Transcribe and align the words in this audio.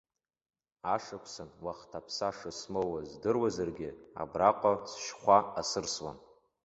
Ашықәсан 0.93 1.49
уахҭаԥса 1.63 2.29
шысмоуа 2.37 2.99
здыруазаргьы, 3.09 3.89
абраҟа 4.21 4.71
цәшьхәа 4.89 5.37
асырсуам! 5.59 6.17